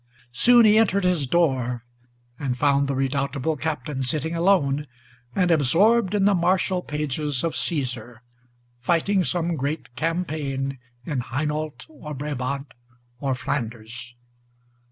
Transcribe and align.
Soon 0.31 0.65
he 0.65 0.79
entered 0.79 1.03
his 1.03 1.27
door, 1.27 1.83
and 2.39 2.57
found 2.57 2.87
the 2.87 2.95
redoubtable 2.95 3.55
Captain 3.55 4.01
Sitting 4.01 4.33
alone, 4.33 4.87
and 5.35 5.51
absorbed 5.51 6.15
in 6.15 6.25
the 6.25 6.33
martial 6.33 6.81
pages 6.81 7.43
of 7.43 7.55
Caesar, 7.55 8.23
Fighting 8.79 9.23
some 9.23 9.55
great 9.55 9.95
campaign 9.95 10.79
in 11.05 11.19
Hainault 11.21 11.85
or 11.87 12.15
Brabant 12.15 12.73
or 13.19 13.35
Flanders. 13.35 14.15